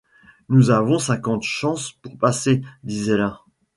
[0.49, 3.39] Nous avons cinquante chances pour passer, disait l’un.